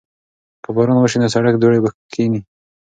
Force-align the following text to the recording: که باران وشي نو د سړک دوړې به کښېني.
که 0.63 0.69
باران 0.75 0.97
وشي 0.99 1.17
نو 1.19 1.27
د 1.31 1.33
سړک 1.35 1.55
دوړې 1.57 1.79
به 1.83 1.89
کښېني. 2.11 2.41